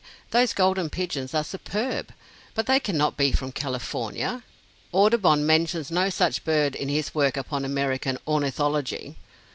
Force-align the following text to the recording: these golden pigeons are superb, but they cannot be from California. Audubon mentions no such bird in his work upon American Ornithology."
these 0.31 0.51
golden 0.51 0.89
pigeons 0.89 1.35
are 1.35 1.43
superb, 1.43 2.11
but 2.55 2.65
they 2.65 2.79
cannot 2.79 3.17
be 3.17 3.31
from 3.31 3.51
California. 3.51 4.41
Audubon 4.91 5.45
mentions 5.45 5.91
no 5.91 6.09
such 6.09 6.43
bird 6.43 6.73
in 6.73 6.89
his 6.89 7.13
work 7.13 7.37
upon 7.37 7.63
American 7.63 8.17
Ornithology." 8.27 9.15